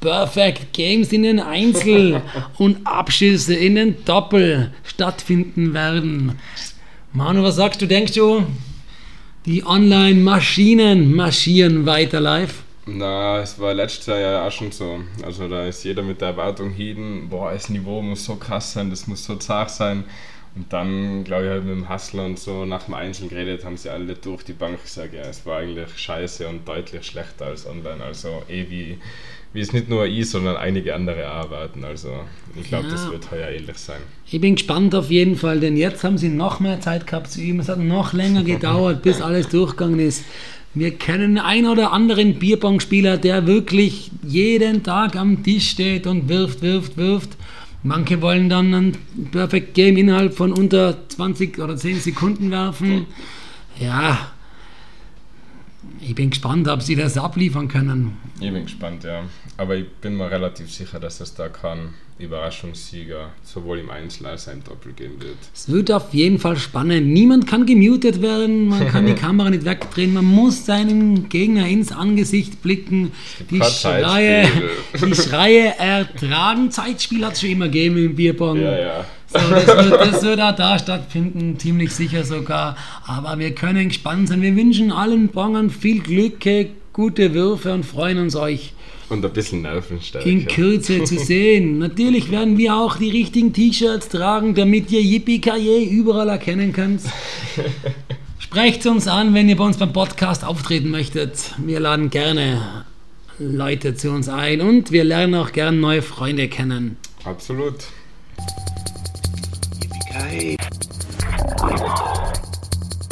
Perfect 0.00 0.74
Games 0.74 1.10
in 1.10 1.22
den 1.22 1.40
Einzel- 1.40 2.20
und 2.58 2.86
Abschüsse 2.86 3.54
in 3.54 3.76
den 3.76 4.04
Doppel 4.04 4.72
stattfinden 4.84 5.72
werden. 5.72 6.32
Manu, 7.14 7.42
was 7.42 7.56
sagst 7.56 7.80
du? 7.80 7.86
Denkst 7.86 8.12
du, 8.12 8.44
die 9.46 9.64
Online-Maschinen 9.64 11.14
marschieren 11.14 11.86
weiter 11.86 12.20
live? 12.20 12.62
Na, 12.86 13.40
es 13.40 13.58
war 13.58 13.74
letztes 13.74 14.06
Jahr 14.06 14.18
ja 14.18 14.46
auch 14.46 14.50
schon 14.52 14.72
so. 14.72 15.00
Also 15.22 15.48
da 15.48 15.66
ist 15.66 15.84
jeder 15.84 16.02
mit 16.02 16.20
der 16.20 16.28
Erwartung 16.28 16.70
hin, 16.70 17.28
boah, 17.28 17.52
das 17.52 17.68
Niveau 17.68 18.00
muss 18.02 18.24
so 18.24 18.36
krass 18.36 18.72
sein, 18.72 18.90
das 18.90 19.06
muss 19.06 19.24
so 19.24 19.36
zart 19.36 19.70
sein. 19.70 20.04
Und 20.56 20.72
dann, 20.72 21.22
glaube 21.22 21.44
ich, 21.44 21.50
halt 21.50 21.64
mit 21.64 21.74
dem 21.76 21.88
Hustler 21.88 22.24
und 22.24 22.36
so 22.38 22.64
nach 22.64 22.84
dem 22.84 22.94
Einzel 22.94 23.28
geredet, 23.28 23.64
haben 23.64 23.76
sie 23.76 23.88
alle 23.88 24.14
durch 24.14 24.42
die 24.42 24.52
Bank 24.52 24.82
gesagt, 24.82 25.14
ja, 25.14 25.20
es 25.22 25.46
war 25.46 25.58
eigentlich 25.58 25.96
scheiße 25.96 26.48
und 26.48 26.66
deutlich 26.66 27.06
schlechter 27.06 27.46
als 27.46 27.66
online. 27.68 28.02
Also 28.02 28.42
eh 28.48 28.66
wie, 28.68 28.98
wie 29.52 29.60
es 29.60 29.72
nicht 29.72 29.88
nur 29.88 30.06
ich, 30.06 30.28
sondern 30.28 30.56
einige 30.56 30.92
andere 30.96 31.24
arbeiten. 31.28 31.84
Also 31.84 32.08
ich 32.60 32.66
glaube, 32.66 32.86
Ja. 32.86 32.92
das 32.94 33.08
wird 33.12 33.30
heuer 33.30 33.48
ähnlich 33.48 33.76
sein. 33.78 34.00
Ich 34.26 34.40
bin 34.40 34.56
gespannt 34.56 34.92
auf 34.96 35.08
jeden 35.10 35.36
Fall, 35.36 35.60
denn 35.60 35.76
jetzt 35.76 36.02
haben 36.02 36.18
sie 36.18 36.28
noch 36.30 36.58
mehr 36.58 36.80
Zeit 36.80 37.06
gehabt 37.06 37.30
zu 37.30 37.40
üben. 37.40 37.60
Es 37.60 37.68
hat 37.68 37.78
noch 37.78 38.12
länger 38.12 38.42
gedauert, 38.42 39.02
bis 39.02 39.20
alles 39.20 39.48
durchgegangen 39.50 40.00
ist. 40.00 40.24
Wir 40.72 40.96
kennen 40.96 41.38
einen 41.38 41.66
oder 41.66 41.92
anderen 41.92 42.38
Bierpong-Spieler, 42.38 43.18
der 43.18 43.46
wirklich 43.46 44.12
jeden 44.22 44.84
Tag 44.84 45.16
am 45.16 45.42
Tisch 45.42 45.70
steht 45.70 46.06
und 46.06 46.28
wirft, 46.28 46.62
wirft, 46.62 46.96
wirft. 46.96 47.30
Manche 47.82 48.22
wollen 48.22 48.48
dann 48.48 48.74
ein 48.74 48.96
Perfect 49.32 49.74
Game 49.74 49.96
innerhalb 49.96 50.34
von 50.34 50.52
unter 50.52 51.08
20 51.08 51.58
oder 51.58 51.76
10 51.76 51.98
Sekunden 52.00 52.50
werfen. 52.50 53.06
Ja, 53.80 54.32
ich 56.10 56.16
bin 56.16 56.30
gespannt, 56.30 56.66
ob 56.66 56.82
sie 56.82 56.96
das 56.96 57.16
abliefern 57.16 57.68
können. 57.68 58.16
Ich 58.40 58.52
bin 58.52 58.64
gespannt, 58.64 59.04
ja. 59.04 59.22
Aber 59.56 59.76
ich 59.76 59.88
bin 60.00 60.16
mir 60.16 60.28
relativ 60.28 60.68
sicher, 60.72 60.98
dass 60.98 61.20
es 61.20 61.34
da 61.34 61.48
keinen 61.48 61.94
Überraschungssieger 62.18 63.30
sowohl 63.44 63.78
im 63.78 63.90
Einzel 63.90 64.26
als 64.26 64.48
auch 64.48 64.52
im 64.52 64.64
Doppel 64.64 64.92
geben 64.92 65.20
wird. 65.20 65.36
Es 65.54 65.70
wird 65.70 65.92
auf 65.92 66.12
jeden 66.12 66.40
Fall 66.40 66.56
spannend. 66.56 67.06
Niemand 67.06 67.46
kann 67.46 67.64
gemutet 67.64 68.20
werden, 68.20 68.66
man 68.66 68.88
kann 68.88 69.06
die 69.06 69.14
Kamera 69.26 69.50
nicht 69.50 69.64
wegdrehen, 69.64 70.12
man 70.12 70.24
muss 70.24 70.66
seinem 70.66 71.28
Gegner 71.28 71.68
ins 71.68 71.92
Angesicht 71.92 72.60
blicken. 72.60 73.12
Die 73.48 73.62
Schreie, 73.62 74.48
die 75.00 75.14
Schreie 75.14 75.78
ertragen. 75.78 76.72
Zeitspiel 76.72 77.24
hat 77.24 77.34
es 77.34 77.40
schon 77.42 77.50
immer 77.50 77.66
gegeben 77.66 77.96
im 77.98 78.16
Bierpong. 78.16 78.60
Ja, 78.60 78.78
ja. 78.78 79.04
So, 79.32 79.38
das, 79.38 79.66
wird, 79.66 80.00
das 80.00 80.22
wird 80.22 80.40
auch 80.40 80.56
da 80.56 80.78
stattfinden, 80.78 81.58
ziemlich 81.58 81.92
sicher 81.92 82.24
sogar. 82.24 82.76
Aber 83.06 83.38
wir 83.38 83.54
können 83.54 83.88
gespannt 83.88 84.28
sein. 84.28 84.42
Wir 84.42 84.56
wünschen 84.56 84.90
allen 84.90 85.28
Bongern 85.28 85.70
viel 85.70 86.00
Glück, 86.00 86.44
gute 86.92 87.32
Würfe 87.32 87.72
und 87.72 87.84
freuen 87.84 88.18
uns 88.18 88.34
euch 88.34 88.72
Und 89.08 89.24
ein 89.24 89.32
bisschen 89.32 89.62
Nervenstärke. 89.62 90.28
in 90.28 90.46
Kürze 90.48 91.04
zu 91.04 91.16
sehen. 91.18 91.78
Natürlich 91.78 92.30
werden 92.30 92.58
wir 92.58 92.74
auch 92.74 92.96
die 92.96 93.10
richtigen 93.10 93.52
T-Shirts 93.52 94.08
tragen, 94.08 94.54
damit 94.54 94.90
ihr 94.90 95.00
Yippie 95.00 95.40
überall 95.90 96.28
erkennen 96.28 96.72
könnt. 96.72 97.02
Sprecht 98.38 98.84
uns 98.86 99.06
an, 99.06 99.32
wenn 99.32 99.48
ihr 99.48 99.56
bei 99.56 99.64
uns 99.64 99.76
beim 99.76 99.92
Podcast 99.92 100.44
auftreten 100.44 100.90
möchtet. 100.90 101.54
Wir 101.58 101.78
laden 101.78 102.10
gerne 102.10 102.84
Leute 103.38 103.94
zu 103.94 104.10
uns 104.10 104.28
ein 104.28 104.60
und 104.60 104.90
wir 104.90 105.04
lernen 105.04 105.36
auch 105.36 105.52
gerne 105.52 105.76
neue 105.76 106.02
Freunde 106.02 106.48
kennen. 106.48 106.96
Absolut. 107.24 107.76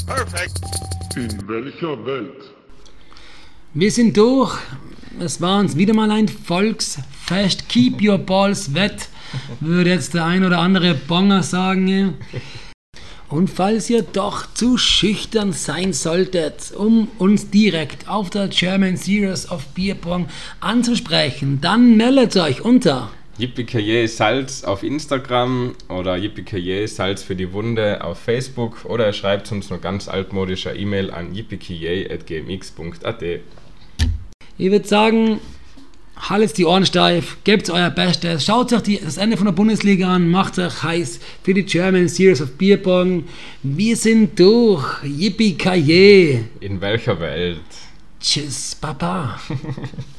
Perfect. 0.07 0.61
In 1.17 1.49
welcher 1.49 2.05
Welt? 2.05 2.55
Wir 3.75 3.91
sind 3.91 4.17
durch. 4.17 4.57
Es 5.21 5.41
war 5.41 5.61
uns 5.61 5.77
wieder 5.77 5.95
mal 5.95 6.11
ein 6.11 6.29
Volksfest. 6.29 7.69
Keep 7.69 8.03
your 8.03 8.19
balls 8.19 8.75
wet, 8.75 9.09
würde 9.61 9.91
jetzt 9.91 10.15
der 10.15 10.25
ein 10.25 10.45
oder 10.45 10.59
andere 10.59 10.95
Bonger 10.95 11.43
sagen. 11.43 12.15
Und 13.29 13.51
falls 13.51 13.91
ihr 13.91 14.03
doch 14.03 14.55
zu 14.55 14.79
schüchtern 14.79 15.53
sein 15.53 15.93
solltet, 15.93 16.73
um 16.73 17.09
uns 17.19 17.51
direkt 17.51 18.09
auf 18.09 18.31
der 18.31 18.49
German 18.49 18.97
Series 18.97 19.51
of 19.51 19.67
Beer 19.75 19.97
Pong 19.97 20.29
anzusprechen, 20.61 21.61
dann 21.61 21.97
meldet 21.97 22.37
euch 22.37 22.63
unter 22.63 23.11
Yippie 23.39 24.09
Salz 24.09 24.65
auf 24.65 24.83
Instagram 24.83 25.77
oder 25.89 26.17
Yippie 26.17 26.89
Salz 26.89 27.23
für 27.23 27.37
die 27.37 27.53
Wunde 27.53 28.03
auf 28.03 28.19
Facebook 28.19 28.85
oder 28.85 29.07
ihr 29.07 29.13
schreibt 29.13 29.53
uns 29.53 29.71
nur 29.71 29.79
ganz 29.79 30.09
altmodischer 30.09 30.75
E-Mail 30.75 31.13
an 31.13 31.33
yippie.gmx.at. 31.33 33.23
Ich 34.59 34.71
würde 34.73 34.89
sagen, 34.89 35.39
haltet 36.17 36.59
die 36.59 36.65
Ohren 36.65 36.85
steif, 36.85 37.37
gebt 37.45 37.71
euer 37.71 37.91
Bestes, 37.91 38.45
schaut 38.45 38.73
euch 38.73 38.83
die, 38.83 38.99
das 38.99 39.19
Ende 39.19 39.37
von 39.37 39.47
der 39.47 39.53
Bundesliga 39.53 40.13
an, 40.13 40.29
macht 40.29 40.59
euch 40.59 40.83
heiß 40.83 41.21
für 41.45 41.55
die 41.55 41.63
German 41.63 42.09
Series 42.09 42.43
of 42.43 42.59
Beer 42.59 42.79
Pong. 42.79 43.23
Wir 43.63 43.97
sind 43.97 44.37
durch. 44.41 44.85
Yippie. 45.05 46.45
In 46.59 46.81
welcher 46.81 47.21
Welt? 47.21 47.61
Tschüss, 48.21 48.75
Papa. 48.75 49.39